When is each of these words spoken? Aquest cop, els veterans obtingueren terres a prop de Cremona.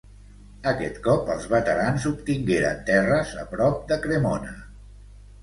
Aquest 0.69 0.95
cop, 1.07 1.27
els 1.33 1.45
veterans 1.51 2.07
obtingueren 2.13 2.81
terres 2.89 3.35
a 3.45 3.45
prop 3.53 3.87
de 3.93 4.01
Cremona. 4.09 4.57